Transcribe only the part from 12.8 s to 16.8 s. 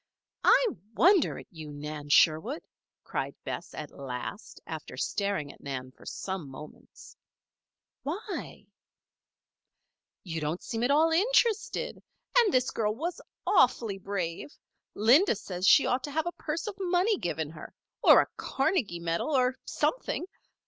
was awfully brave. Linda says she ought to have a purse of